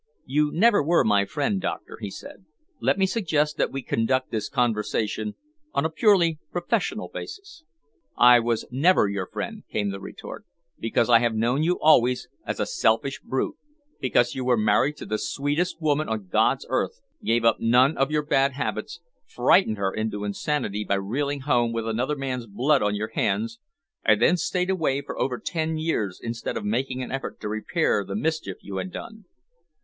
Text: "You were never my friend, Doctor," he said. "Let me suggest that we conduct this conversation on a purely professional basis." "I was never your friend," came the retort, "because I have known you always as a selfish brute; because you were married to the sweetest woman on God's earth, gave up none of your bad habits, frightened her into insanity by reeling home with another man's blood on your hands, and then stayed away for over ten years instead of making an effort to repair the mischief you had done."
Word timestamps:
"You 0.25 0.47
were 0.47 0.53
never 0.53 1.03
my 1.03 1.25
friend, 1.25 1.61
Doctor," 1.61 1.99
he 2.01 2.09
said. 2.09 2.45
"Let 2.79 2.97
me 2.97 3.05
suggest 3.05 3.57
that 3.57 3.71
we 3.71 3.83
conduct 3.83 4.31
this 4.31 4.49
conversation 4.49 5.35
on 5.73 5.85
a 5.85 5.91
purely 5.91 6.39
professional 6.51 7.07
basis." 7.07 7.63
"I 8.17 8.39
was 8.39 8.65
never 8.71 9.07
your 9.07 9.27
friend," 9.27 9.61
came 9.71 9.91
the 9.91 9.99
retort, 9.99 10.43
"because 10.79 11.07
I 11.07 11.19
have 11.19 11.35
known 11.35 11.61
you 11.61 11.77
always 11.79 12.27
as 12.43 12.59
a 12.59 12.65
selfish 12.65 13.19
brute; 13.21 13.57
because 13.99 14.33
you 14.33 14.43
were 14.43 14.57
married 14.57 14.97
to 14.97 15.05
the 15.05 15.19
sweetest 15.19 15.79
woman 15.79 16.09
on 16.09 16.29
God's 16.29 16.65
earth, 16.69 16.99
gave 17.23 17.45
up 17.45 17.59
none 17.59 17.95
of 17.95 18.09
your 18.09 18.23
bad 18.25 18.53
habits, 18.53 19.01
frightened 19.27 19.77
her 19.77 19.93
into 19.93 20.23
insanity 20.23 20.83
by 20.83 20.95
reeling 20.95 21.41
home 21.41 21.71
with 21.73 21.87
another 21.87 22.15
man's 22.15 22.47
blood 22.47 22.81
on 22.81 22.95
your 22.95 23.09
hands, 23.09 23.59
and 24.03 24.19
then 24.19 24.35
stayed 24.35 24.71
away 24.71 25.01
for 25.03 25.15
over 25.19 25.37
ten 25.37 25.77
years 25.77 26.19
instead 26.19 26.57
of 26.57 26.65
making 26.65 27.03
an 27.03 27.11
effort 27.11 27.39
to 27.39 27.47
repair 27.47 28.03
the 28.03 28.15
mischief 28.15 28.57
you 28.63 28.77
had 28.77 28.91
done." 28.91 29.25